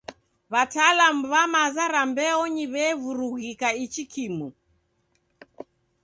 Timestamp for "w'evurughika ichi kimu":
2.73-4.47